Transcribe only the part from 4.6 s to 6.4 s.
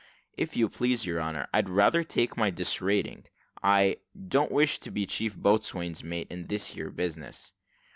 to be chief boatswain's mate